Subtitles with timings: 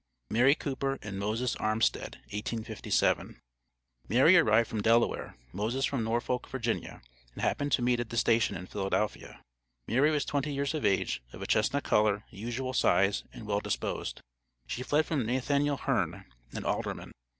[0.31, 3.39] MARY COOPER AND MOSES ARMSTEAD, 1857.
[4.09, 7.03] Mary arrived from Delaware, Moses from Norfolk, Virginia,
[7.35, 9.39] and happened to meet at the station in Philadelphia.
[9.87, 14.21] Mary was twenty years of age, of a chestnut color, usual size, and well disposed.
[14.65, 17.11] She fled from Nathaniel Herne, an alderman.